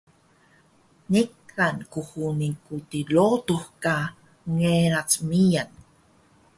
[1.11, 3.95] niqan qhuni quti rodux ka
[4.57, 5.69] ngerac miyan